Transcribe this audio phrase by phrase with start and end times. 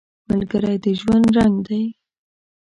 [0.29, 1.83] ملګری د ژوند رنګ دی